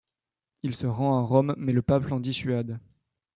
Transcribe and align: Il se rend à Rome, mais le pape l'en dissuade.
Il 0.63 0.73
se 0.73 0.87
rend 0.87 1.19
à 1.19 1.21
Rome, 1.21 1.53
mais 1.59 1.73
le 1.73 1.83
pape 1.83 2.05
l'en 2.07 2.19
dissuade. 2.19 2.79